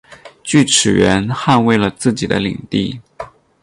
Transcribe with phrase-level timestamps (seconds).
[0.41, 2.99] 锯齿螈捍卫了自己的领地。